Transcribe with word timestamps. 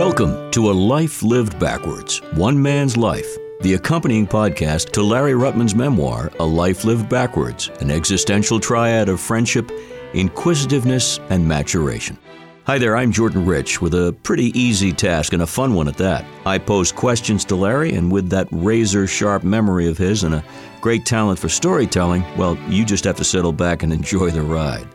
Welcome 0.00 0.50
to 0.52 0.70
A 0.70 0.72
Life 0.72 1.22
Lived 1.22 1.58
Backwards 1.58 2.22
One 2.32 2.60
Man's 2.60 2.96
Life, 2.96 3.36
the 3.60 3.74
accompanying 3.74 4.26
podcast 4.26 4.92
to 4.92 5.02
Larry 5.02 5.34
Ruttman's 5.34 5.74
memoir, 5.74 6.32
A 6.40 6.44
Life 6.44 6.84
Lived 6.84 7.10
Backwards, 7.10 7.68
an 7.80 7.90
existential 7.90 8.58
triad 8.58 9.10
of 9.10 9.20
friendship, 9.20 9.70
inquisitiveness, 10.14 11.20
and 11.28 11.46
maturation. 11.46 12.16
Hi 12.64 12.78
there, 12.78 12.96
I'm 12.96 13.12
Jordan 13.12 13.44
Rich 13.44 13.82
with 13.82 13.92
a 13.92 14.16
pretty 14.22 14.58
easy 14.58 14.90
task 14.90 15.34
and 15.34 15.42
a 15.42 15.46
fun 15.46 15.74
one 15.74 15.86
at 15.86 15.98
that. 15.98 16.24
I 16.46 16.56
pose 16.56 16.90
questions 16.90 17.44
to 17.44 17.54
Larry, 17.54 17.92
and 17.92 18.10
with 18.10 18.30
that 18.30 18.48
razor 18.52 19.06
sharp 19.06 19.44
memory 19.44 19.86
of 19.86 19.98
his 19.98 20.24
and 20.24 20.34
a 20.34 20.44
great 20.80 21.04
talent 21.04 21.38
for 21.38 21.50
storytelling, 21.50 22.24
well, 22.38 22.56
you 22.70 22.86
just 22.86 23.04
have 23.04 23.16
to 23.16 23.24
settle 23.24 23.52
back 23.52 23.82
and 23.82 23.92
enjoy 23.92 24.30
the 24.30 24.40
ride. 24.40 24.88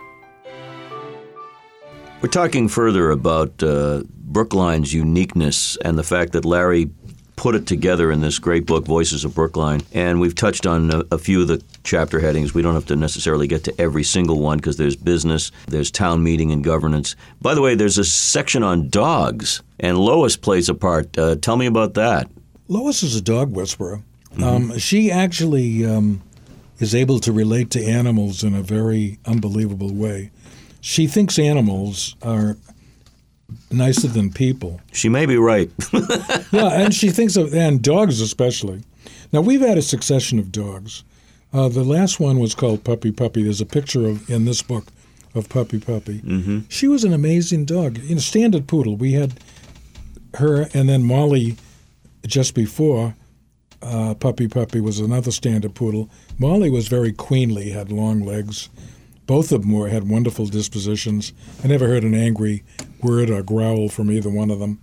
We're 2.26 2.32
talking 2.32 2.70
further 2.70 3.12
about 3.12 3.62
uh, 3.62 4.02
Brookline's 4.32 4.92
uniqueness 4.92 5.78
and 5.86 5.96
the 5.96 6.02
fact 6.02 6.32
that 6.32 6.44
Larry 6.44 6.90
put 7.36 7.54
it 7.54 7.68
together 7.68 8.12
in 8.12 8.22
this 8.22 8.40
great 8.40 8.66
book, 8.66 8.84
Voices 8.84 9.24
of 9.24 9.36
Brookline. 9.36 9.82
And 9.94 10.20
we've 10.20 10.34
touched 10.34 10.66
on 10.66 10.90
a, 10.90 11.04
a 11.12 11.18
few 11.20 11.44
of 11.44 11.48
the 11.48 11.64
chapter 11.84 12.20
headings. 12.20 12.52
We 12.52 12.64
don't 12.64 12.74
have 12.74 12.88
to 12.88 12.96
necessarily 12.96 13.46
get 13.46 13.64
to 13.66 13.80
every 13.80 14.02
single 14.02 14.40
one 14.40 14.58
because 14.58 14.78
there's 14.78 14.96
business, 14.96 15.52
there's 15.68 15.92
town 15.92 16.24
meeting 16.24 16.50
and 16.52 16.64
governance. 16.64 17.16
By 17.44 17.54
the 17.54 17.62
way, 17.62 17.76
there's 17.76 18.00
a 18.00 18.04
section 18.04 18.64
on 18.64 18.90
dogs, 18.90 19.62
and 19.80 20.00
Lois 20.00 20.36
plays 20.36 20.68
a 20.68 20.74
part. 20.74 21.16
Uh, 21.20 21.36
tell 21.36 21.58
me 21.58 21.68
about 21.68 21.94
that. 21.94 22.28
Lois 22.68 23.04
is 23.04 23.16
a 23.16 23.22
dog 23.22 23.56
whisperer. 23.56 24.02
Mm-hmm. 24.32 24.44
Um, 24.44 24.78
she 24.80 25.12
actually 25.12 25.86
um, 25.86 26.24
is 26.80 26.96
able 26.96 27.20
to 27.20 27.32
relate 27.32 27.70
to 27.70 27.86
animals 27.86 28.44
in 28.44 28.56
a 28.56 28.64
very 28.64 29.20
unbelievable 29.28 29.94
way. 29.94 30.32
She 30.86 31.08
thinks 31.08 31.40
animals 31.40 32.16
are 32.22 32.58
nicer 33.72 34.08
than 34.08 34.32
people. 34.32 34.80
She 34.94 35.10
may 35.10 35.26
be 35.26 35.36
right. 35.36 35.72
yeah, 36.52 36.80
and 36.80 36.94
she 36.94 37.10
thinks 37.10 37.36
of 37.38 37.56
and 37.56 37.82
dogs 37.82 38.22
especially. 38.22 38.84
Now 39.34 39.42
we've 39.42 39.62
had 39.62 39.80
a 39.80 39.82
succession 39.82 40.38
of 40.38 40.52
dogs. 40.52 41.04
Uh, 41.52 41.70
the 41.70 41.84
last 41.84 42.20
one 42.20 42.38
was 42.38 42.54
called 42.54 42.84
Puppy 42.84 43.12
Puppy. 43.12 43.42
There's 43.42 43.62
a 43.62 43.66
picture 43.66 44.06
of 44.06 44.30
in 44.30 44.46
this 44.46 44.62
book 44.62 44.86
of 45.34 45.50
Puppy 45.50 45.80
Puppy. 45.80 46.20
Mm-hmm. 46.20 46.60
She 46.70 46.88
was 46.88 47.04
an 47.04 47.14
amazing 47.14 47.66
dog. 47.66 47.98
You 47.98 48.14
know, 48.14 48.22
standard 48.22 48.68
poodle. 48.68 48.96
We 48.96 49.14
had 49.14 49.40
her, 50.36 50.70
and 50.76 50.88
then 50.88 51.04
Molly 51.04 51.56
just 52.28 52.54
before. 52.54 53.16
Uh, 53.82 54.14
Puppy 54.14 54.48
Puppy 54.48 54.82
was 54.82 55.00
another 55.00 55.32
standard 55.32 55.74
poodle. 55.74 56.12
Molly 56.38 56.70
was 56.70 56.88
very 56.88 57.12
queenly, 57.12 57.72
had 57.72 57.92
long 57.92 58.22
legs. 58.24 58.70
Both 59.26 59.52
of 59.52 59.62
them 59.62 59.72
were, 59.72 59.90
had 59.90 60.10
wonderful 60.10 60.46
dispositions. 60.46 61.34
I 61.64 61.68
never 61.68 61.88
heard 61.88 62.04
an 62.04 62.14
angry 62.14 62.64
word 63.02 63.30
or 63.30 63.42
growl 63.42 63.90
from 63.90 64.12
either 64.12 64.30
one 64.30 64.52
of 64.52 64.60
them. 64.60 64.80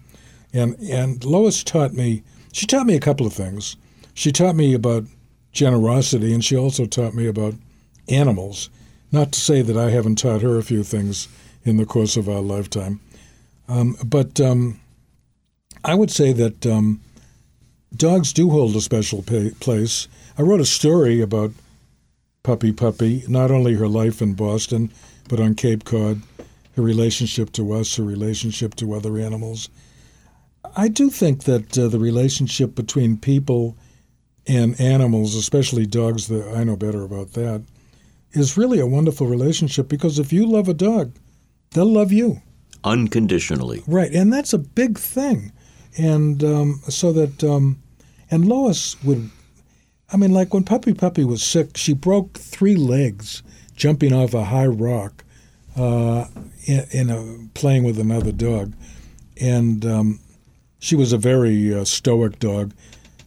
And 0.52 0.76
and 0.80 1.24
Lois 1.24 1.62
taught 1.62 1.92
me. 1.92 2.22
She 2.52 2.66
taught 2.66 2.86
me 2.86 2.94
a 2.94 3.00
couple 3.00 3.26
of 3.26 3.32
things. 3.32 3.76
She 4.14 4.32
taught 4.32 4.56
me 4.56 4.74
about 4.74 5.04
generosity, 5.52 6.34
and 6.34 6.44
she 6.44 6.56
also 6.56 6.86
taught 6.86 7.14
me 7.14 7.26
about 7.26 7.54
animals. 8.08 8.68
Not 9.10 9.32
to 9.32 9.40
say 9.40 9.62
that 9.62 9.76
I 9.76 9.90
haven't 9.90 10.16
taught 10.16 10.42
her 10.42 10.58
a 10.58 10.62
few 10.62 10.82
things 10.82 11.28
in 11.64 11.76
the 11.76 11.86
course 11.86 12.16
of 12.16 12.28
our 12.28 12.40
lifetime, 12.40 13.00
um, 13.68 13.96
but 14.04 14.40
um, 14.40 14.80
I 15.84 15.94
would 15.94 16.10
say 16.10 16.32
that 16.32 16.66
um, 16.66 17.00
dogs 17.94 18.32
do 18.32 18.50
hold 18.50 18.74
a 18.74 18.80
special 18.80 19.22
place. 19.22 20.08
I 20.38 20.42
wrote 20.42 20.60
a 20.60 20.66
story 20.66 21.20
about 21.20 21.52
Puppy 22.42 22.72
Puppy, 22.72 23.24
not 23.28 23.50
only 23.50 23.74
her 23.74 23.88
life 23.88 24.20
in 24.20 24.34
Boston, 24.34 24.90
but 25.28 25.40
on 25.40 25.54
Cape 25.54 25.84
Cod, 25.84 26.22
her 26.76 26.82
relationship 26.82 27.52
to 27.52 27.72
us, 27.72 27.96
her 27.96 28.02
relationship 28.02 28.74
to 28.76 28.94
other 28.94 29.18
animals. 29.18 29.68
I 30.76 30.88
do 30.88 31.10
think 31.10 31.44
that 31.44 31.78
uh, 31.78 31.88
the 31.88 31.98
relationship 31.98 32.74
between 32.74 33.16
people 33.16 33.76
and 34.46 34.80
animals, 34.80 35.34
especially 35.34 35.86
dogs, 35.86 36.28
that 36.28 36.52
I 36.56 36.64
know 36.64 36.76
better 36.76 37.02
about 37.02 37.34
that, 37.34 37.64
is 38.32 38.56
really 38.56 38.80
a 38.80 38.86
wonderful 38.86 39.26
relationship 39.26 39.88
because 39.88 40.18
if 40.18 40.32
you 40.32 40.46
love 40.46 40.68
a 40.68 40.74
dog, 40.74 41.14
they'll 41.72 41.84
love 41.84 42.12
you 42.12 42.42
unconditionally. 42.84 43.82
Right, 43.86 44.12
and 44.12 44.32
that's 44.32 44.52
a 44.52 44.58
big 44.58 44.98
thing, 44.98 45.52
and 45.96 46.42
um, 46.42 46.80
so 46.88 47.12
that 47.12 47.44
um, 47.44 47.80
and 48.30 48.46
Lois 48.46 49.02
would, 49.04 49.30
I 50.12 50.16
mean, 50.16 50.32
like 50.32 50.52
when 50.52 50.64
Puppy 50.64 50.92
Puppy 50.92 51.24
was 51.24 51.42
sick, 51.42 51.76
she 51.76 51.94
broke 51.94 52.34
three 52.38 52.76
legs 52.76 53.42
jumping 53.74 54.12
off 54.12 54.34
a 54.34 54.44
high 54.44 54.66
rock 54.66 55.24
uh, 55.76 56.26
in, 56.66 56.86
in 56.90 57.10
a, 57.10 57.48
playing 57.54 57.84
with 57.84 57.98
another 57.98 58.32
dog, 58.32 58.74
and 59.40 59.86
um, 59.86 60.20
she 60.78 60.94
was 60.94 61.12
a 61.12 61.18
very 61.18 61.74
uh, 61.74 61.84
stoic 61.84 62.38
dog. 62.38 62.74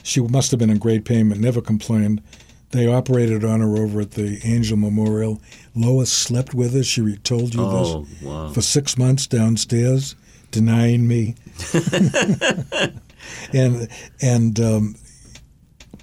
She 0.04 0.22
must 0.22 0.52
have 0.52 0.60
been 0.60 0.70
in 0.70 0.78
great 0.78 1.06
pain, 1.06 1.30
but 1.30 1.40
never 1.40 1.62
complained. 1.62 2.22
They 2.70 2.88
operated 2.88 3.44
on 3.44 3.62
her 3.62 3.78
over 3.78 4.02
at 4.02 4.12
the 4.12 4.40
Angell 4.44 4.78
Memorial. 4.78 5.42
Lois 5.76 6.12
slept 6.12 6.54
with 6.54 6.74
her. 6.74 6.84
She 6.84 7.16
told 7.18 7.56
you 7.56 7.62
oh, 7.64 8.02
this 8.04 8.22
wow. 8.22 8.50
for 8.50 8.62
six 8.62 8.98
months 8.98 9.26
downstairs, 9.26 10.16
denying 10.52 11.08
me. 11.08 11.36
and 13.54 13.88
and 14.22 14.60
um, 14.60 14.96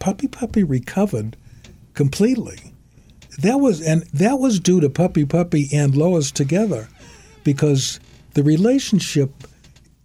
Puppy 0.03 0.27
Puppy 0.27 0.65
recovered 0.65 1.37
completely 1.95 2.73
that 3.39 3.57
was 3.59 3.81
and 3.81 4.03
that 4.13 4.39
was 4.39 4.61
due 4.61 4.81
to 4.81 4.91
Puppy 4.91 5.25
Puppy 5.25 5.69
and 5.73 5.97
Lois 5.97 6.31
together, 6.31 6.89
because 7.45 8.01
the 8.35 8.43
relationship. 8.43 9.31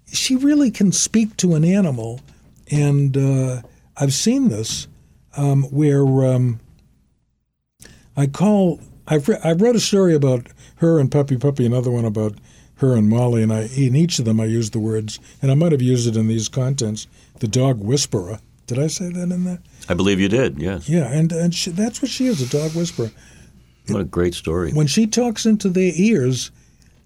She 0.10 0.38
really 0.38 0.72
can 0.72 0.94
speak 0.94 1.36
to 1.38 1.56
an 1.56 1.66
animal, 1.66 2.22
and 2.72 3.18
uh, 3.18 3.62
I've 3.98 4.14
seen 4.14 4.48
this 4.48 4.88
um, 5.36 5.64
where 5.64 6.06
um, 6.26 6.62
I 8.16 8.28
call. 8.28 8.80
I've 9.06 9.28
re- 9.28 9.40
I 9.44 9.52
wrote 9.52 9.76
a 9.76 9.82
story 9.82 10.16
about 10.16 10.48
her 10.78 11.00
and 11.00 11.12
Puppy 11.12 11.36
Puppy, 11.36 11.66
another 11.66 11.92
one 11.92 12.06
about 12.06 12.36
her 12.76 12.96
and 12.96 13.10
Molly, 13.10 13.44
and 13.44 13.52
I 13.52 13.64
in 13.76 13.98
each 13.98 14.20
of 14.20 14.26
them 14.26 14.40
I 14.40 14.46
used 14.46 14.72
the 14.72 14.80
words, 14.80 15.20
and 15.42 15.52
I 15.52 15.56
might 15.56 15.74
have 15.74 15.82
used 15.82 16.08
it 16.08 16.16
in 16.16 16.28
these 16.28 16.48
contents. 16.48 17.08
The 17.40 17.48
dog 17.50 17.80
whisperer. 17.80 18.40
Did 18.68 18.80
I 18.80 18.88
say 18.88 19.10
that 19.10 19.32
in 19.32 19.44
there? 19.46 19.60
I 19.88 19.94
believe 19.94 20.20
you 20.20 20.28
did. 20.28 20.60
Yes. 20.60 20.90
Yeah, 20.90 21.08
and 21.12 21.32
and 21.32 21.56
she, 21.56 21.72
that's 21.72 22.02
what 22.02 22.12
she 22.12 22.28
is, 22.28 22.42
a 22.42 22.50
dog 22.50 22.76
whisperer. 22.76 23.10
What 23.88 24.02
a 24.02 24.04
great 24.04 24.34
story. 24.34 24.74
When 24.74 24.88
she 24.88 25.08
talks 25.08 25.46
into 25.46 25.70
their 25.70 25.94
ears, 25.96 26.52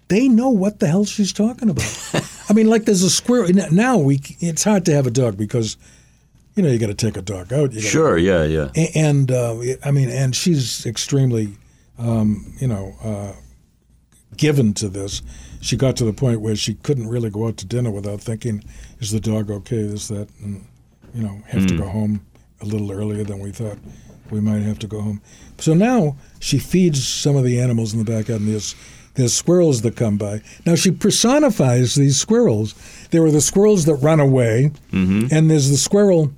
they 0.08 0.28
know 0.28 0.48
what 0.50 0.80
the 0.80 0.88
hell 0.88 1.04
she's 1.04 1.32
talking 1.32 1.70
about. 1.70 2.10
I 2.48 2.52
mean, 2.52 2.66
like 2.66 2.84
there's 2.84 3.04
a 3.04 3.10
squirrel. 3.10 3.48
Now 3.70 3.96
we 3.96 4.20
it's 4.40 4.64
hard 4.64 4.84
to 4.86 4.92
have 4.92 5.06
a 5.06 5.10
dog 5.10 5.38
because 5.38 5.76
you 6.56 6.64
know 6.64 6.68
you 6.68 6.80
got 6.80 6.88
to 6.88 6.94
take 6.94 7.16
a 7.16 7.22
dog 7.22 7.52
out. 7.52 7.72
sure. 7.74 8.18
Yeah. 8.18 8.42
Yeah. 8.44 8.70
And 8.96 9.30
uh, 9.30 9.56
I 9.84 9.92
mean, 9.92 10.10
and 10.10 10.34
she's 10.34 10.84
extremely, 10.84 11.56
um, 11.96 12.52
you 12.58 12.66
know, 12.66 12.94
uh, 13.02 13.32
given 14.36 14.74
to 14.74 14.88
this. 14.88 15.22
She 15.60 15.76
got 15.76 15.96
to 15.98 16.04
the 16.04 16.12
point 16.12 16.40
where 16.40 16.56
she 16.56 16.74
couldn't 16.74 17.08
really 17.08 17.30
go 17.30 17.46
out 17.46 17.56
to 17.58 17.66
dinner 17.66 17.92
without 17.92 18.20
thinking, 18.20 18.64
"Is 18.98 19.12
the 19.12 19.20
dog 19.20 19.48
okay? 19.48 19.76
Is 19.76 20.08
that?" 20.08 20.28
And, 20.42 20.66
you 21.14 21.22
know, 21.22 21.40
have 21.46 21.62
mm. 21.62 21.68
to 21.68 21.76
go 21.78 21.88
home 21.88 22.24
a 22.60 22.64
little 22.64 22.92
earlier 22.92 23.24
than 23.24 23.40
we 23.40 23.50
thought 23.50 23.78
we 24.30 24.40
might 24.40 24.62
have 24.62 24.78
to 24.80 24.86
go 24.86 25.00
home. 25.00 25.20
So 25.58 25.74
now 25.74 26.16
she 26.40 26.58
feeds 26.58 27.06
some 27.06 27.36
of 27.36 27.44
the 27.44 27.60
animals 27.60 27.92
in 27.92 27.98
the 27.98 28.04
backyard, 28.04 28.40
and 28.40 28.50
there's 28.50 28.74
there's 29.14 29.34
squirrels 29.34 29.82
that 29.82 29.94
come 29.94 30.16
by. 30.16 30.40
Now 30.64 30.74
she 30.74 30.90
personifies 30.90 31.94
these 31.94 32.18
squirrels. 32.18 32.74
There 33.10 33.22
are 33.24 33.30
the 33.30 33.42
squirrels 33.42 33.84
that 33.84 33.96
run 33.96 34.20
away, 34.20 34.72
mm-hmm. 34.90 35.26
and 35.30 35.50
there's 35.50 35.70
the 35.70 35.76
squirrel, 35.76 36.32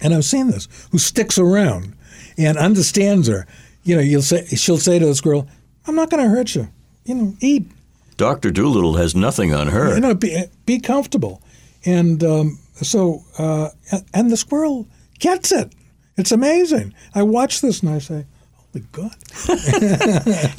and 0.00 0.14
I've 0.14 0.24
seen 0.24 0.48
this, 0.48 0.68
who 0.92 0.98
sticks 0.98 1.38
around 1.38 1.96
and 2.38 2.56
understands 2.56 3.26
her. 3.26 3.46
You 3.82 3.96
know, 3.96 4.02
you'll 4.02 4.22
say 4.22 4.46
she'll 4.46 4.78
say 4.78 4.98
to 4.98 5.06
the 5.06 5.14
squirrel, 5.14 5.48
"I'm 5.86 5.96
not 5.96 6.10
going 6.10 6.22
to 6.22 6.30
hurt 6.30 6.54
you. 6.54 6.68
You 7.04 7.14
know, 7.14 7.36
eat." 7.40 7.70
Doctor 8.16 8.50
Dolittle 8.50 8.94
has 8.94 9.14
nothing 9.14 9.52
on 9.52 9.68
her. 9.68 9.94
You 9.94 10.00
know, 10.00 10.14
be, 10.14 10.44
be 10.64 10.78
comfortable, 10.78 11.42
and 11.84 12.22
um, 12.24 12.58
so 12.82 13.24
uh, 13.38 13.70
and 14.12 14.30
the 14.30 14.36
squirrel 14.36 14.88
gets 15.18 15.52
it. 15.52 15.72
It's 16.16 16.32
amazing. 16.32 16.94
I 17.14 17.22
watch 17.22 17.60
this 17.60 17.80
and 17.82 17.90
I 17.90 17.98
say, 17.98 18.26
holy 18.52 18.86
God. 18.92 19.14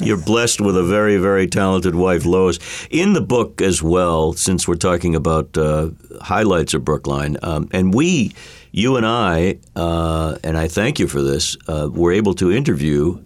You're 0.00 0.16
blessed 0.16 0.60
with 0.60 0.76
a 0.76 0.84
very, 0.84 1.16
very 1.16 1.46
talented 1.46 1.94
wife, 1.94 2.24
Lois. 2.24 2.58
In 2.90 3.12
the 3.12 3.20
book 3.20 3.60
as 3.60 3.82
well, 3.82 4.32
since 4.32 4.68
we're 4.68 4.76
talking 4.76 5.14
about 5.14 5.56
uh, 5.58 5.90
highlights 6.20 6.74
of 6.74 6.84
Brookline, 6.84 7.36
um, 7.42 7.68
and 7.72 7.92
we, 7.92 8.34
you 8.70 8.96
and 8.96 9.04
I, 9.04 9.58
uh, 9.74 10.38
and 10.44 10.56
I 10.56 10.68
thank 10.68 10.98
you 10.98 11.08
for 11.08 11.22
this, 11.22 11.56
uh, 11.66 11.88
were 11.92 12.12
able 12.12 12.34
to 12.34 12.52
interview 12.52 13.20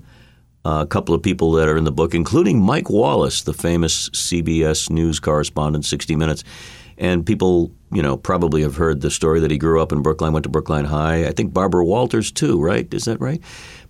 a 0.64 0.86
couple 0.86 1.14
of 1.14 1.22
people 1.22 1.52
that 1.52 1.68
are 1.68 1.76
in 1.76 1.84
the 1.84 1.92
book, 1.92 2.14
including 2.14 2.62
Mike 2.62 2.88
Wallace, 2.88 3.42
the 3.42 3.52
famous 3.52 4.08
CBS 4.10 4.90
News 4.90 5.18
correspondent, 5.20 5.84
60 5.84 6.16
Minutes. 6.16 6.44
And 6.98 7.24
people, 7.24 7.70
you 7.90 8.02
know, 8.02 8.16
probably 8.16 8.62
have 8.62 8.76
heard 8.76 9.00
the 9.00 9.10
story 9.10 9.40
that 9.40 9.50
he 9.50 9.58
grew 9.58 9.80
up 9.80 9.92
in 9.92 10.02
Brookline, 10.02 10.32
went 10.32 10.44
to 10.44 10.48
Brookline 10.48 10.84
High. 10.84 11.26
I 11.26 11.32
think 11.32 11.52
Barbara 11.52 11.84
Walters 11.84 12.30
too, 12.30 12.60
right? 12.60 12.92
Is 12.92 13.04
that 13.04 13.20
right? 13.20 13.40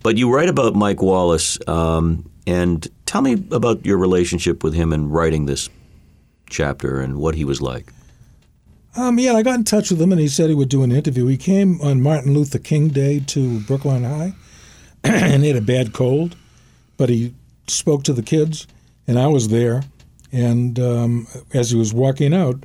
But 0.02 0.16
you 0.16 0.32
write 0.32 0.49
about 0.49 0.75
Mike 0.75 1.02
Wallace, 1.02 1.58
um, 1.69 2.28
and 2.46 2.88
tell 3.06 3.22
me 3.22 3.34
about 3.52 3.87
your 3.87 3.99
relationship 3.99 4.64
with 4.64 4.75
him 4.75 4.93
in 4.93 5.10
writing 5.10 5.46
this 5.46 5.69
chapter 6.50 7.00
and 7.00 7.19
what 7.19 7.34
he 7.34 7.44
was 7.44 7.60
like. 7.62 7.93
Um, 8.94 9.19
yeah, 9.19 9.32
I 9.32 9.43
got 9.43 9.55
in 9.55 9.64
touch 9.64 9.90
with 9.90 10.02
him, 10.02 10.12
and 10.12 10.20
he 10.20 10.28
said 10.28 10.50
he 10.50 10.55
would 10.55 10.69
do 10.69 10.82
an 10.82 10.93
interview. 10.93 11.26
He 11.26 11.38
came 11.38 11.81
on 11.81 12.02
Martin 12.02 12.34
Luther 12.34 12.58
King 12.58 12.88
Day 12.88 13.20
to 13.28 13.60
Brookline 13.60 14.05
High, 14.05 14.34
and 15.05 15.43
he 15.43 15.48
had 15.48 15.56
a 15.56 15.62
bad 15.62 15.94
cold, 15.94 16.37
but 16.98 17.08
he 17.08 17.34
spoke 17.66 18.05
to 18.05 18.12
the 18.12 18.22
kids, 18.22 18.66
and 19.06 19.19
I 19.19 19.28
was 19.28 19.48
there. 19.48 19.82
And 20.31 20.78
um, 20.78 21.26
as 21.55 21.70
he 21.70 21.78
was 21.78 21.94
walking 21.94 22.34
out, 22.34 22.64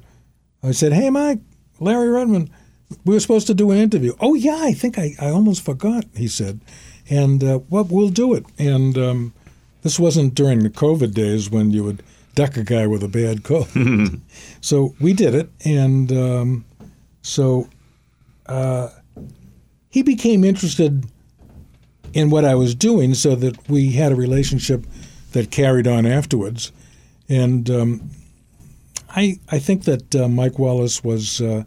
I 0.68 0.72
said, 0.72 0.94
"Hey, 0.94 1.10
Mike, 1.10 1.40
Larry 1.80 2.10
Ruttman, 2.10 2.50
we 3.06 3.14
were 3.14 3.20
supposed 3.20 3.48
to 3.48 3.54
do 3.54 3.72
an 3.72 3.78
interview." 3.78 4.14
Oh 4.20 4.34
yeah, 4.34 4.60
I 4.62 4.74
think 4.74 4.98
I, 4.98 5.16
I 5.20 5.30
almost 5.30 5.64
forgot. 5.64 6.06
He 6.16 6.28
said, 6.28 6.62
and 7.10 7.44
uh, 7.44 7.60
well, 7.70 7.86
we'll 7.86 8.10
do 8.10 8.34
it. 8.34 8.46
And 8.58 8.98
um, 8.98 9.34
this 9.82 10.00
wasn't 10.00 10.36
during 10.36 10.60
the 10.60 10.70
COVID 10.70 11.14
days 11.14 11.50
when 11.50 11.72
you 11.72 11.84
would 11.84 12.04
duck 12.36 12.58
a 12.58 12.64
guy 12.64 12.86
with 12.86 13.04
a 13.04 13.08
bad 13.08 13.44
cold. 13.44 13.70
so 14.62 14.94
we 15.00 15.14
did 15.14 15.34
it, 15.34 15.50
and 15.64 16.12
um, 16.12 16.66
so 17.22 17.70
uh, 18.48 18.90
he 19.90 20.02
became 20.02 20.44
interested 20.44 21.06
in 22.14 22.30
what 22.30 22.46
I 22.46 22.56
was 22.56 22.76
doing, 22.76 23.14
so 23.14 23.36
that 23.36 23.70
we 23.70 23.92
had 23.94 24.12
a 24.12 24.16
relationship 24.16 24.86
that 25.32 25.52
carried 25.52 25.88
on 25.88 26.06
afterwards. 26.06 26.72
And 27.30 27.70
um, 27.70 28.10
I 29.16 29.40
I 29.50 29.60
think 29.60 29.84
that 29.86 30.16
uh, 30.16 30.28
Mike 30.28 30.60
Wallace 30.60 31.04
was. 31.04 31.42
Uh, 31.42 31.64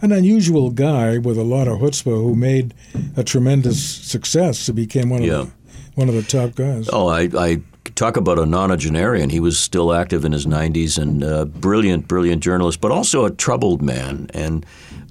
an 0.00 0.12
unusual 0.12 0.70
guy 0.70 1.18
with 1.18 1.36
a 1.36 1.42
lot 1.44 1.68
of 1.68 1.78
chutzpah 1.78 2.04
who 2.22 2.34
made 2.34 2.72
a 3.16 3.22
tremendous 3.22 3.82
success. 3.84 4.66
He 4.66 4.72
became 4.72 5.10
one 5.10 5.20
of 5.22 5.26
Yeah. 5.26 5.44
the 5.44 5.50
one 5.94 6.08
of 6.08 6.14
the 6.14 6.22
top 6.22 6.54
guys. 6.54 6.88
Oh, 6.92 7.08
I, 7.08 7.28
I 7.36 7.60
talk 7.94 8.16
about 8.16 8.38
a 8.38 8.42
nonagenarian. 8.42 9.30
He 9.30 9.38
was 9.40 9.58
still 9.58 9.92
active 9.92 10.24
in 10.24 10.32
his 10.32 10.46
90s 10.46 10.98
and 10.98 11.22
uh, 11.22 11.44
brilliant, 11.44 12.08
brilliant 12.08 12.42
journalist, 12.42 12.80
but 12.80 12.90
also 12.90 13.24
a 13.24 13.30
troubled 13.30 13.82
man. 13.82 14.28
And 14.34 14.64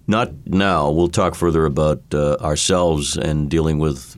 not 0.07 0.31
now. 0.45 0.89
We'll 0.89 1.09
talk 1.09 1.35
further 1.35 1.65
about 1.65 2.01
uh, 2.13 2.37
ourselves 2.41 3.15
and 3.17 3.49
dealing 3.49 3.77
with 3.79 4.17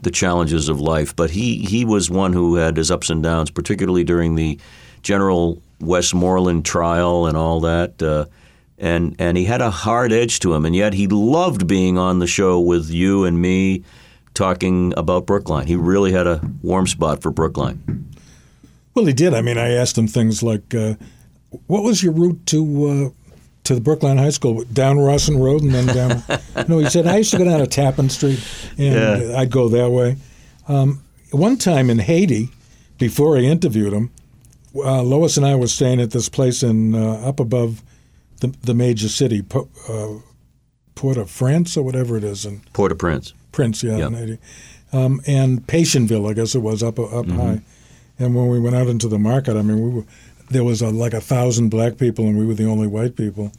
the 0.00 0.10
challenges 0.10 0.68
of 0.68 0.80
life. 0.80 1.14
But 1.16 1.30
he, 1.30 1.56
he 1.64 1.84
was 1.84 2.10
one 2.10 2.32
who 2.32 2.54
had 2.56 2.76
his 2.76 2.90
ups 2.90 3.10
and 3.10 3.22
downs, 3.22 3.50
particularly 3.50 4.04
during 4.04 4.34
the 4.34 4.58
General 5.02 5.60
Westmoreland 5.80 6.64
trial 6.64 7.26
and 7.26 7.36
all 7.36 7.60
that. 7.60 8.02
Uh, 8.02 8.26
and, 8.78 9.14
and 9.18 9.36
he 9.36 9.44
had 9.44 9.60
a 9.60 9.70
hard 9.70 10.12
edge 10.12 10.40
to 10.40 10.54
him, 10.54 10.64
and 10.64 10.74
yet 10.74 10.94
he 10.94 11.06
loved 11.06 11.66
being 11.66 11.98
on 11.98 12.18
the 12.18 12.26
show 12.26 12.58
with 12.60 12.90
you 12.90 13.24
and 13.24 13.40
me 13.40 13.84
talking 14.32 14.94
about 14.96 15.26
Brookline. 15.26 15.66
He 15.66 15.76
really 15.76 16.12
had 16.12 16.26
a 16.26 16.40
warm 16.62 16.86
spot 16.86 17.20
for 17.20 17.30
Brookline. 17.30 18.06
Well, 18.94 19.04
he 19.04 19.12
did. 19.12 19.34
I 19.34 19.42
mean, 19.42 19.58
I 19.58 19.70
asked 19.72 19.98
him 19.98 20.06
things 20.08 20.42
like, 20.42 20.74
uh, 20.74 20.94
"What 21.66 21.82
was 21.82 22.02
your 22.02 22.12
route 22.12 22.40
to 22.46 22.86
uh, 22.86 23.10
to 23.64 23.74
the 23.74 23.80
Brookline 23.80 24.16
High 24.18 24.30
School? 24.30 24.64
Down 24.72 24.98
Rawson 24.98 25.38
Road 25.38 25.62
and 25.62 25.72
then 25.74 25.86
down?" 25.86 26.22
no, 26.68 26.78
he 26.78 26.88
said 26.88 27.06
I 27.06 27.18
used 27.18 27.30
to 27.32 27.38
go 27.38 27.44
down 27.44 27.60
to 27.60 27.66
Tappan 27.66 28.08
Street, 28.08 28.40
and 28.78 28.94
Yeah. 29.30 29.38
I'd 29.38 29.50
go 29.50 29.68
that 29.68 29.90
way. 29.90 30.16
Um, 30.68 31.02
one 31.32 31.56
time 31.58 31.90
in 31.90 31.98
Haiti, 31.98 32.48
before 32.98 33.36
I 33.36 33.40
interviewed 33.42 33.92
him, 33.92 34.10
uh, 34.74 35.02
Lois 35.02 35.36
and 35.36 35.44
I 35.46 35.54
were 35.54 35.66
staying 35.68 36.00
at 36.00 36.10
this 36.10 36.28
place 36.28 36.62
in 36.62 36.94
uh, 36.94 37.14
up 37.28 37.40
above 37.40 37.82
the 38.40 38.48
the 38.62 38.74
major 38.74 39.08
city, 39.08 39.42
Po- 39.42 39.68
uh, 39.88 40.20
Port 40.94 41.16
of 41.16 41.30
France 41.30 41.76
or 41.76 41.82
whatever 41.84 42.16
it 42.16 42.24
is, 42.24 42.44
and 42.44 42.60
Port-au-Prince. 42.72 43.32
Prince, 43.52 43.82
yeah, 43.82 43.96
Yeah. 43.98 44.06
in 44.08 44.38
Um, 44.92 45.20
and 45.26 45.66
Pétion-Ville, 45.66 46.28
I 46.28 46.34
guess 46.34 46.54
it 46.54 46.60
was 46.62 46.82
up 46.82 46.98
up 46.98 47.26
high. 47.28 47.60
And 48.18 48.34
when 48.34 48.48
we 48.48 48.60
went 48.60 48.76
out 48.76 48.86
into 48.88 49.08
the 49.08 49.18
market, 49.18 49.56
I 49.56 49.62
mean, 49.62 49.82
we 49.82 49.90
were 49.90 50.04
there 50.50 50.64
was 50.64 50.82
a, 50.82 50.90
like 50.90 51.14
a 51.14 51.20
thousand 51.20 51.68
black 51.70 51.96
people, 51.96 52.26
and 52.26 52.36
we 52.38 52.44
were 52.44 52.54
the 52.54 52.66
only 52.66 52.86
white 52.88 53.14
people. 53.16 53.52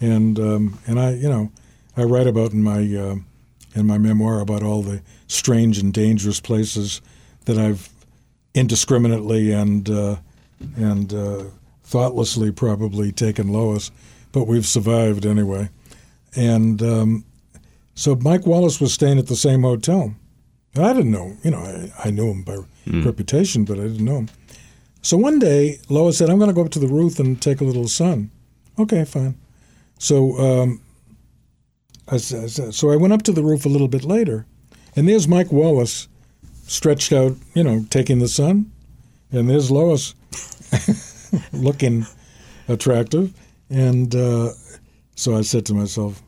And 0.00 0.38
um, 0.38 0.78
and 0.86 0.98
I, 0.98 1.12
you 1.14 1.28
know, 1.28 1.50
I 1.96 2.02
write 2.04 2.26
about 2.26 2.52
in 2.52 2.62
my 2.62 2.80
uh, 2.96 3.16
in 3.74 3.86
my 3.86 3.98
memoir 3.98 4.40
about 4.40 4.62
all 4.62 4.82
the 4.82 5.00
strange 5.28 5.78
and 5.78 5.92
dangerous 5.92 6.40
places 6.40 7.00
that 7.44 7.56
I've 7.58 7.88
indiscriminately 8.54 9.52
and 9.52 9.88
uh, 9.88 10.16
and 10.76 11.12
uh, 11.12 11.44
thoughtlessly 11.82 12.50
probably 12.52 13.12
taken 13.12 13.52
Lois, 13.52 13.90
but 14.32 14.46
we've 14.46 14.66
survived 14.66 15.26
anyway. 15.26 15.70
And 16.36 16.82
um, 16.82 17.24
so 17.94 18.14
Mike 18.16 18.46
Wallace 18.46 18.80
was 18.80 18.94
staying 18.94 19.18
at 19.18 19.26
the 19.26 19.36
same 19.36 19.62
hotel. 19.62 20.14
I 20.76 20.92
didn't 20.92 21.10
know, 21.10 21.36
you 21.42 21.50
know, 21.50 21.58
I, 21.58 22.08
I 22.08 22.10
knew 22.10 22.30
him 22.30 22.42
by 22.42 22.58
reputation, 22.86 23.64
but 23.64 23.78
I 23.78 23.82
didn't 23.82 24.04
know 24.04 24.18
him. 24.18 24.28
So 25.02 25.16
one 25.16 25.38
day, 25.38 25.78
Lois 25.88 26.18
said, 26.18 26.30
I'm 26.30 26.38
going 26.38 26.50
to 26.50 26.54
go 26.54 26.62
up 26.64 26.70
to 26.72 26.78
the 26.78 26.86
roof 26.86 27.18
and 27.18 27.40
take 27.40 27.60
a 27.60 27.64
little 27.64 27.88
sun. 27.88 28.30
Okay, 28.78 29.04
fine. 29.04 29.36
So, 29.98 30.38
um, 30.38 30.80
I, 32.08 32.14
I 32.14 32.18
so 32.18 32.90
I 32.90 32.96
went 32.96 33.12
up 33.12 33.22
to 33.22 33.32
the 33.32 33.42
roof 33.42 33.64
a 33.64 33.68
little 33.68 33.88
bit 33.88 34.04
later, 34.04 34.46
and 34.94 35.08
there's 35.08 35.26
Mike 35.26 35.52
Wallace 35.52 36.08
stretched 36.66 37.12
out, 37.12 37.36
you 37.54 37.64
know, 37.64 37.84
taking 37.90 38.18
the 38.18 38.28
sun, 38.28 38.70
and 39.32 39.48
there's 39.48 39.70
Lois 39.70 40.14
looking 41.52 42.06
attractive. 42.68 43.32
And 43.68 44.14
uh, 44.14 44.50
so 45.14 45.36
I 45.36 45.42
said 45.42 45.66
to 45.66 45.74
myself, 45.74 46.22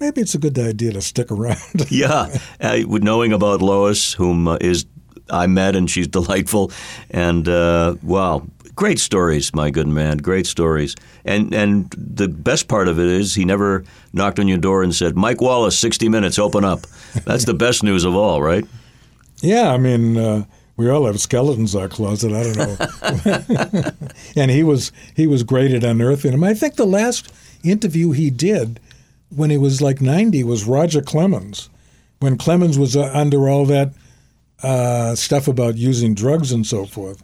maybe 0.00 0.20
it's 0.20 0.34
a 0.34 0.38
good 0.38 0.58
idea 0.58 0.92
to 0.92 1.00
stick 1.00 1.30
around. 1.30 1.58
Yeah, 1.90 2.36
uh, 2.60 2.78
knowing 2.86 3.32
about 3.32 3.62
Lois, 3.62 4.12
whom 4.12 4.48
uh, 4.48 4.58
is 4.60 4.86
I 5.28 5.46
met, 5.46 5.76
and 5.76 5.88
she's 5.88 6.08
delightful, 6.08 6.72
and 7.10 7.48
uh, 7.48 7.94
wow, 8.02 8.46
great 8.74 8.98
stories, 8.98 9.54
my 9.54 9.70
good 9.70 9.86
man, 9.86 10.18
great 10.18 10.46
stories. 10.46 10.96
And 11.24 11.54
and 11.54 11.90
the 11.96 12.28
best 12.28 12.66
part 12.66 12.88
of 12.88 12.98
it 12.98 13.06
is 13.06 13.34
he 13.34 13.44
never 13.44 13.84
knocked 14.12 14.40
on 14.40 14.48
your 14.48 14.58
door 14.58 14.82
and 14.82 14.94
said, 14.94 15.16
"Mike 15.16 15.40
Wallace, 15.40 15.78
sixty 15.78 16.08
minutes, 16.08 16.38
open 16.38 16.64
up." 16.64 16.80
That's 17.24 17.44
the 17.44 17.54
best 17.54 17.82
news 17.82 18.04
of 18.04 18.16
all, 18.16 18.42
right? 18.42 18.64
yeah, 19.42 19.72
I 19.72 19.78
mean, 19.78 20.16
uh, 20.16 20.44
we 20.76 20.88
all 20.88 21.06
have 21.06 21.20
skeletons 21.20 21.74
in 21.74 21.82
our 21.82 21.88
closet. 21.88 22.32
I 22.32 22.42
don't 22.42 22.56
know. 22.56 23.90
and 24.36 24.50
he 24.50 24.62
was 24.62 24.92
he 25.14 25.26
was 25.26 25.42
great 25.42 25.72
at 25.72 25.84
unearthing 25.84 26.32
them. 26.32 26.44
I 26.44 26.54
think 26.54 26.76
the 26.76 26.86
last 26.86 27.32
interview 27.62 28.12
he 28.12 28.30
did 28.30 28.80
when 29.34 29.50
he 29.50 29.58
was 29.58 29.80
like 29.80 30.00
90 30.00 30.42
was 30.44 30.64
Roger 30.64 31.02
Clemens. 31.02 31.68
When 32.20 32.36
Clemens 32.36 32.78
was 32.78 32.96
uh, 32.96 33.10
under 33.14 33.48
all 33.48 33.64
that 33.66 33.92
uh, 34.62 35.14
stuff 35.14 35.48
about 35.48 35.76
using 35.76 36.14
drugs 36.14 36.52
and 36.52 36.66
so 36.66 36.84
forth. 36.84 37.22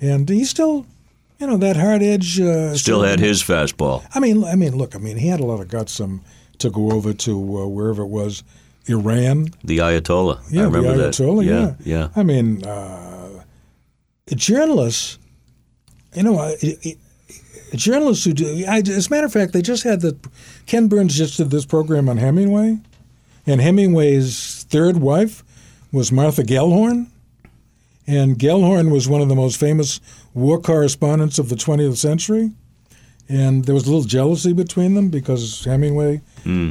And 0.00 0.28
he 0.28 0.44
still, 0.44 0.86
you 1.38 1.46
know, 1.46 1.56
that 1.56 1.76
hard 1.76 2.02
edge. 2.02 2.38
Uh, 2.40 2.76
Still 2.76 3.02
had 3.02 3.18
his 3.18 3.42
fastball. 3.42 4.06
I 4.14 4.20
mean, 4.20 4.44
I 4.44 4.54
mean, 4.54 4.76
look, 4.76 4.94
I 4.94 4.98
mean, 4.98 5.16
he 5.16 5.28
had 5.28 5.40
a 5.40 5.44
lot 5.44 5.60
of 5.60 5.68
guts 5.68 6.00
um, 6.00 6.22
to 6.58 6.70
go 6.70 6.92
over 6.92 7.12
to 7.12 7.58
uh, 7.58 7.66
wherever 7.66 8.02
it 8.02 8.08
was, 8.08 8.44
Iran. 8.88 9.48
The 9.64 9.78
Ayatollah. 9.78 10.40
Yeah, 10.50 10.62
I 10.62 10.64
remember 10.64 10.96
the 10.96 11.02
that. 11.04 11.12
Ayatollah. 11.14 11.44
yeah, 11.44 11.60
Yeah, 11.60 11.74
yeah. 11.84 12.08
I 12.16 12.22
mean, 12.22 12.64
uh, 12.64 13.42
journalists. 14.34 15.18
You 16.14 16.22
know, 16.22 16.38
uh, 16.38 16.54
i- 16.62 16.76
i- 16.86 16.96
journalists 17.76 18.24
who 18.24 18.32
do. 18.32 18.64
I, 18.66 18.78
as 18.78 19.06
a 19.06 19.10
matter 19.10 19.26
of 19.26 19.32
fact, 19.32 19.52
they 19.52 19.62
just 19.62 19.82
had 19.82 20.00
the. 20.00 20.16
Ken 20.66 20.88
Burns 20.88 21.16
just 21.16 21.36
did 21.36 21.50
this 21.50 21.64
program 21.66 22.08
on 22.08 22.16
Hemingway, 22.18 22.78
and 23.46 23.60
Hemingway's 23.60 24.64
third 24.68 24.98
wife 24.98 25.44
was 25.92 26.12
Martha 26.12 26.42
Gellhorn, 26.42 27.06
and 28.06 28.38
Gellhorn 28.38 28.90
was 28.90 29.08
one 29.08 29.20
of 29.22 29.28
the 29.28 29.34
most 29.34 29.58
famous 29.58 30.00
war 30.34 30.60
correspondents 30.60 31.38
of 31.38 31.48
the 31.48 31.56
20th 31.56 31.96
century. 31.96 32.52
And 33.30 33.64
there 33.66 33.74
was 33.74 33.84
a 33.86 33.90
little 33.90 34.04
jealousy 34.06 34.54
between 34.54 34.94
them 34.94 35.10
because 35.10 35.62
Hemingway 35.64 36.22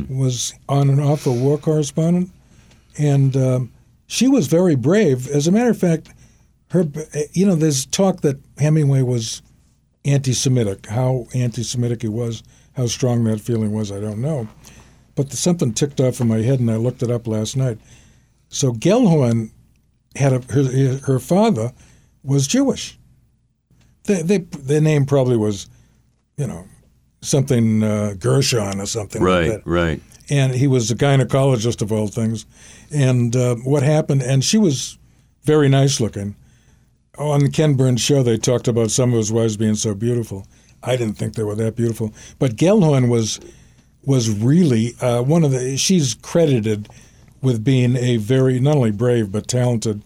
was 0.10 0.53
on 0.67 0.89
and 0.89 1.00
off 1.00 1.25
a 1.25 1.31
war 1.31 1.57
correspondent 1.57 2.31
and 2.98 3.36
um, 3.38 3.72
she 4.07 4.27
was 4.27 4.48
very 4.48 4.75
brave. 4.75 5.27
As 5.27 5.48
a 5.48 5.51
matter 5.51 5.69
of 5.69 5.77
fact, 5.77 6.10
her, 6.72 6.86
you 7.34 7.46
know, 7.46 7.55
there's 7.55 7.86
talk 7.86 8.22
that 8.22 8.39
Hemingway 8.57 9.01
was 9.01 9.41
anti-Semitic. 10.05 10.88
How 10.88 11.27
anti-Semitic 11.34 12.01
he 12.01 12.07
was, 12.07 12.43
how 12.74 12.88
strong 12.88 13.24
that 13.25 13.41
feeling 13.41 13.72
was, 13.72 13.91
I 13.91 14.00
don't 14.00 14.22
know. 14.22 14.48
But 15.15 15.31
something 15.31 15.74
ticked 15.74 16.00
off 16.00 16.19
in 16.19 16.27
my 16.27 16.39
head, 16.39 16.60
and 16.60 16.69
I 16.69 16.75
looked 16.75 17.03
it 17.03 17.12
up 17.12 17.27
last 17.27 17.57
night. 17.57 17.79
So 18.50 18.72
Gellhorn 18.72 19.51
had 20.15 20.34
a, 20.34 20.53
her, 20.53 20.98
her 21.05 21.19
father 21.19 21.74
was 22.24 22.48
Jewish. 22.48 22.98
They, 24.03 24.22
they, 24.22 24.38
their 24.38 24.81
name 24.81 25.05
probably 25.05 25.38
was, 25.38 25.69
you 26.38 26.48
know, 26.48 26.65
something 27.22 27.84
uh, 27.84 28.14
Gershon 28.20 28.80
or 28.80 28.86
something 28.86 29.22
like 29.22 29.30
Right, 29.30 29.48
that 29.50 29.62
right. 29.66 30.02
and 30.30 30.54
he 30.54 30.68
was 30.68 30.92
a 30.92 30.96
gynecologist 30.96 31.82
of 31.82 31.92
all 31.92 32.08
things. 32.08 32.46
And 32.92 33.36
uh, 33.36 33.56
what 33.56 33.84
happened? 33.84 34.22
And 34.22 34.44
she 34.44 34.58
was 34.58 34.98
very 35.44 35.68
nice 35.70 36.00
looking. 36.00 36.36
On 37.18 37.40
the 37.40 37.50
Ken 37.50 37.74
Burns 37.74 38.02
show, 38.02 38.22
they 38.24 38.38
talked 38.38 38.68
about 38.68 38.92
some 38.92 39.12
of 39.12 39.18
his 39.18 39.32
wives 39.32 39.58
being 39.58 39.76
so 39.76 39.96
beautiful. 39.96 40.46
I 40.84 40.96
didn't 40.96 41.16
think 41.16 41.34
they 41.34 41.44
were 41.44 41.56
that 41.56 41.76
beautiful, 41.76 42.14
but 42.40 42.56
Gellhorn 42.56 43.10
was 43.10 43.40
was 44.06 44.30
really 44.30 44.94
uh, 45.02 45.22
one 45.24 45.44
of 45.44 45.52
the. 45.52 45.76
She's 45.78 46.14
credited 46.14 46.88
with 47.42 47.64
being 47.64 47.96
a 47.96 48.18
very 48.18 48.60
not 48.60 48.76
only 48.76 48.92
brave 48.92 49.32
but 49.32 49.48
talented 49.48 50.04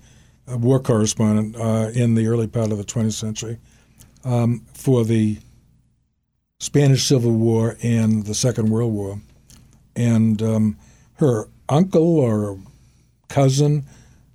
uh, 0.52 0.58
war 0.58 0.80
correspondent 0.80 1.56
uh, 1.58 1.90
in 1.94 2.16
the 2.16 2.28
early 2.28 2.48
part 2.48 2.72
of 2.72 2.78
the 2.78 2.84
20th 2.84 3.14
century 3.14 3.58
um, 4.24 4.64
for 4.74 5.04
the 5.06 5.38
Spanish 6.62 7.06
Civil 7.06 7.32
War 7.32 7.76
and 7.82 8.28
the 8.28 8.36
Second 8.36 8.70
World 8.70 8.94
War. 8.94 9.20
And 9.96 10.44
um, 10.44 10.78
her 11.16 11.50
uncle 11.68 12.20
or 12.20 12.60
cousin, 13.30 13.84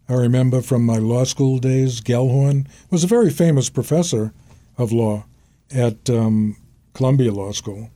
I 0.09 0.15
remember 0.15 0.61
from 0.61 0.85
my 0.85 0.97
law 0.97 1.23
school 1.23 1.59
days, 1.59 2.01
Gellhorn, 2.01 2.67
was 2.91 3.05
a 3.05 3.07
very 3.07 3.31
famous 3.31 3.71
professor 3.71 4.33
of 4.77 4.91
law 4.91 5.25
at 5.73 6.11
um, 6.11 6.57
Columbia 6.95 7.31
Law 7.31 7.53
School. 7.53 7.91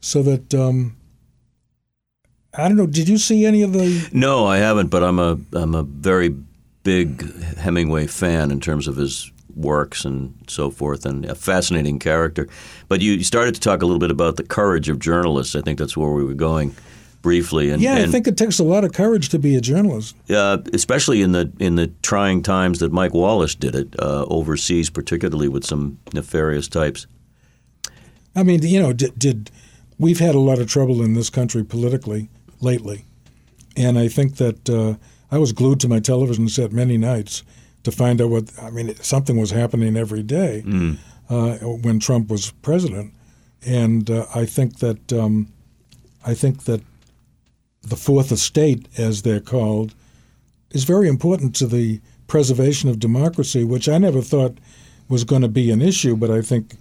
So 0.00 0.22
that 0.22 0.54
um, 0.54 0.96
I 2.54 2.66
don't 2.66 2.78
know. 2.78 2.86
Did 2.86 3.10
you 3.10 3.18
see 3.18 3.44
any 3.44 3.60
of 3.60 3.74
the? 3.74 4.08
No, 4.10 4.46
I 4.46 4.56
haven't. 4.56 4.88
But 4.88 5.04
I'm 5.04 5.18
a 5.18 5.38
I'm 5.52 5.74
a 5.74 5.82
very 5.82 6.34
big 6.82 7.30
Hemingway 7.58 8.06
fan 8.06 8.50
in 8.50 8.58
terms 8.58 8.88
of 8.88 8.96
his 8.96 9.30
works 9.56 10.04
and 10.04 10.34
so 10.48 10.70
forth, 10.70 11.06
and 11.06 11.24
a 11.24 11.34
fascinating 11.34 11.98
character. 11.98 12.48
But 12.88 13.00
you 13.00 13.22
started 13.24 13.54
to 13.54 13.60
talk 13.60 13.82
a 13.82 13.86
little 13.86 14.00
bit 14.00 14.10
about 14.10 14.36
the 14.36 14.42
courage 14.42 14.88
of 14.88 14.98
journalists. 14.98 15.54
I 15.54 15.60
think 15.60 15.78
that's 15.78 15.96
where 15.96 16.10
we 16.10 16.24
were 16.24 16.34
going 16.34 16.74
briefly. 17.22 17.70
And, 17.70 17.82
yeah, 17.82 17.96
and, 17.96 18.08
I 18.08 18.10
think 18.10 18.26
it 18.26 18.36
takes 18.36 18.58
a 18.58 18.64
lot 18.64 18.84
of 18.84 18.92
courage 18.92 19.28
to 19.30 19.38
be 19.38 19.56
a 19.56 19.60
journalist. 19.60 20.16
Uh, 20.28 20.58
especially 20.72 21.22
in 21.22 21.32
the 21.32 21.52
in 21.58 21.76
the 21.76 21.88
trying 22.02 22.42
times 22.42 22.78
that 22.80 22.92
Mike 22.92 23.14
Wallace 23.14 23.54
did 23.54 23.74
it 23.74 23.94
uh, 23.98 24.24
overseas, 24.28 24.90
particularly 24.90 25.48
with 25.48 25.64
some 25.64 25.98
nefarious 26.12 26.68
types. 26.68 27.06
I 28.34 28.42
mean, 28.42 28.62
you 28.62 28.80
know, 28.80 28.92
did, 28.92 29.18
did 29.18 29.50
we've 29.98 30.20
had 30.20 30.34
a 30.34 30.40
lot 30.40 30.58
of 30.58 30.68
trouble 30.68 31.02
in 31.02 31.14
this 31.14 31.30
country 31.30 31.64
politically 31.64 32.28
lately, 32.60 33.04
and 33.76 33.98
I 33.98 34.08
think 34.08 34.36
that 34.36 34.70
uh, 34.70 34.94
I 35.30 35.38
was 35.38 35.52
glued 35.52 35.80
to 35.80 35.88
my 35.88 36.00
television 36.00 36.48
set 36.48 36.72
many 36.72 36.96
nights 36.96 37.42
to 37.84 37.92
find 37.92 38.20
out 38.20 38.30
what 38.30 38.50
I 38.60 38.70
mean. 38.70 38.94
Something 38.96 39.38
was 39.38 39.50
happening 39.50 39.96
every 39.96 40.22
day 40.22 40.62
mm. 40.64 40.98
uh, 41.28 41.56
when 41.58 42.00
Trump 42.00 42.28
was 42.28 42.50
president, 42.62 43.12
and 43.64 44.10
uh, 44.10 44.26
I 44.34 44.46
think 44.46 44.78
that 44.78 45.12
um, 45.12 45.48
I 46.24 46.34
think 46.34 46.64
that 46.64 46.82
the 47.82 47.96
fourth 47.96 48.30
estate, 48.30 48.88
as 48.98 49.22
they're 49.22 49.40
called, 49.40 49.94
is 50.70 50.84
very 50.84 51.08
important 51.08 51.54
to 51.56 51.66
the 51.66 52.00
preservation 52.26 52.88
of 52.88 52.98
democracy, 52.98 53.64
which 53.64 53.88
I 53.88 53.98
never 53.98 54.20
thought 54.20 54.58
was 55.08 55.24
going 55.24 55.42
to 55.42 55.48
be 55.48 55.70
an 55.70 55.82
issue, 55.82 56.16
but 56.16 56.30
I 56.30 56.42
think 56.42 56.76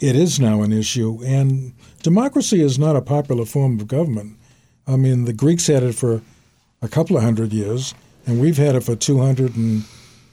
it 0.00 0.16
is 0.16 0.40
now 0.40 0.62
an 0.62 0.72
issue. 0.72 1.20
And 1.24 1.74
democracy 2.02 2.62
is 2.62 2.78
not 2.78 2.96
a 2.96 3.02
popular 3.02 3.44
form 3.44 3.78
of 3.78 3.86
government. 3.86 4.38
I 4.86 4.96
mean, 4.96 5.24
the 5.24 5.32
Greeks 5.32 5.66
had 5.66 5.82
it 5.82 5.94
for 5.94 6.22
a 6.80 6.88
couple 6.88 7.16
of 7.16 7.22
hundred 7.22 7.52
years, 7.52 7.94
and 8.26 8.40
we've 8.40 8.56
had 8.56 8.74
it 8.74 8.84
for 8.84 8.96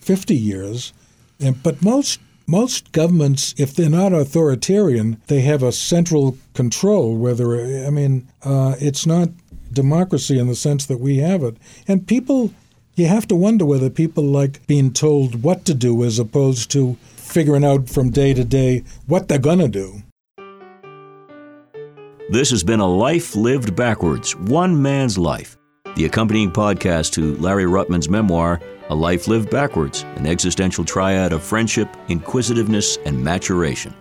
250 0.02 0.36
years. 0.36 0.94
And, 1.40 1.62
but 1.64 1.82
most 1.82 2.20
most 2.48 2.92
governments, 2.92 3.56
if 3.58 3.74
they're 3.74 3.90
not 3.90 4.12
authoritarian, 4.12 5.22
they 5.28 5.40
have 5.42 5.64
a 5.64 5.72
central 5.72 6.38
control. 6.54 7.16
Whether 7.16 7.86
I 7.86 7.90
mean, 7.90 8.28
uh, 8.44 8.76
it's 8.80 9.06
not 9.06 9.30
democracy 9.72 10.38
in 10.38 10.48
the 10.48 10.56
sense 10.56 10.86
that 10.88 11.00
we 11.00 11.18
have 11.18 11.44
it. 11.44 11.56
And 11.88 12.06
people, 12.06 12.54
you 12.96 13.08
have 13.08 13.28
to 13.28 13.36
wonder 13.36 13.66
whether 13.66 13.90
people 13.90 14.24
like 14.24 14.68
being 14.68 14.92
told 14.92 15.44
what 15.44 15.64
to 15.66 15.74
do 15.74 16.04
as 16.04 16.20
opposed 16.20 16.70
to 16.72 16.96
figuring 17.16 17.64
out 17.64 17.90
from 17.90 18.10
day 18.10 18.34
to 18.34 18.44
day 18.44 18.84
what 19.08 19.30
they're 19.30 19.40
going 19.40 19.60
to 19.60 19.70
do. 19.70 20.04
This 22.30 22.50
has 22.52 22.64
been 22.64 22.80
a 22.80 22.88
life 22.88 23.36
lived 23.36 23.76
backwards, 23.76 24.36
one 24.36 24.82
man's 24.82 25.18
life. 25.18 25.58
The 25.96 26.06
accompanying 26.06 26.52
podcast 26.52 27.12
to 27.14 27.36
Larry 27.38 27.64
Ruttman's 27.66 28.10
memoir, 28.10 28.60
A 28.90 28.96
Life 28.96 29.28
Lived 29.28 29.50
Backwards, 29.50 30.04
an 30.16 30.26
existential 30.26 30.86
triad 30.86 31.34
of 31.34 31.44
friendship, 31.44 31.90
inquisitiveness, 32.08 32.98
and 33.06 33.22
maturation. 33.22 33.94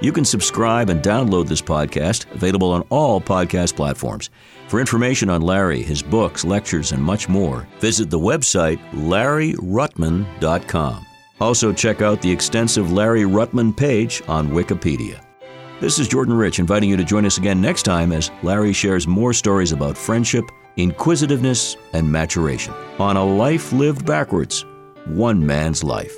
You 0.00 0.12
can 0.12 0.24
subscribe 0.24 0.90
and 0.90 1.00
download 1.02 1.46
this 1.48 1.62
podcast, 1.62 2.30
available 2.32 2.72
on 2.72 2.82
all 2.90 3.20
podcast 3.20 3.76
platforms. 3.76 4.30
For 4.68 4.80
information 4.80 5.30
on 5.30 5.42
Larry, 5.42 5.82
his 5.82 6.02
books, 6.02 6.44
lectures, 6.44 6.90
and 6.92 7.02
much 7.02 7.28
more, 7.28 7.66
visit 7.80 8.10
the 8.10 8.18
website 8.18 8.78
larryruttman.com. 8.92 11.06
Also, 11.40 11.72
check 11.72 12.02
out 12.02 12.20
the 12.20 12.30
extensive 12.30 12.92
Larry 12.92 13.22
Ruttman 13.22 13.76
page 13.76 14.22
on 14.28 14.50
Wikipedia. 14.50 15.24
This 15.80 15.98
is 16.00 16.08
Jordan 16.08 16.34
Rich 16.34 16.58
inviting 16.58 16.90
you 16.90 16.96
to 16.96 17.04
join 17.04 17.24
us 17.24 17.38
again 17.38 17.60
next 17.60 17.84
time 17.84 18.10
as 18.12 18.32
Larry 18.42 18.72
shares 18.72 19.06
more 19.06 19.32
stories 19.32 19.70
about 19.70 19.96
friendship, 19.96 20.50
inquisitiveness, 20.78 21.76
and 21.92 22.10
maturation 22.10 22.72
on 22.98 23.16
a 23.16 23.24
life 23.24 23.72
lived 23.72 24.06
backwards, 24.06 24.64
one 25.04 25.44
man's 25.44 25.84
life. 25.84 26.17